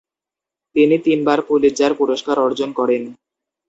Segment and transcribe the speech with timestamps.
[0.75, 3.03] তিনি তিনবার পুলিৎজার পুরস্কার অর্জন করেন।